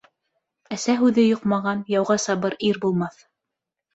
Әсә 0.75 0.93
һүҙе 1.01 1.25
йоҡмаған 1.31 1.83
-Яуға 1.95 2.17
сабыр 2.25 2.57
ир 2.71 2.79
булмаҫ. 2.87 3.23